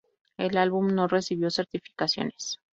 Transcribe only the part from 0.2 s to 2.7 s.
El álbum no recibió certificaciones.